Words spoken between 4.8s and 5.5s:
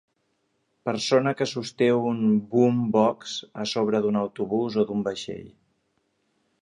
o d'un vaixell.